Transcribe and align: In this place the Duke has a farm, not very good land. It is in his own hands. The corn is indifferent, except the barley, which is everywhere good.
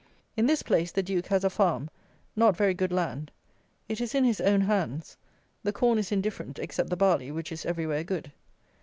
In 0.35 0.47
this 0.47 0.63
place 0.63 0.91
the 0.91 1.03
Duke 1.03 1.27
has 1.27 1.43
a 1.43 1.49
farm, 1.51 1.87
not 2.35 2.57
very 2.57 2.73
good 2.73 2.91
land. 2.91 3.31
It 3.87 4.01
is 4.01 4.15
in 4.15 4.23
his 4.23 4.41
own 4.41 4.61
hands. 4.61 5.15
The 5.61 5.71
corn 5.71 5.99
is 5.99 6.11
indifferent, 6.11 6.57
except 6.57 6.89
the 6.89 6.97
barley, 6.97 7.29
which 7.29 7.51
is 7.51 7.67
everywhere 7.67 8.03
good. 8.03 8.31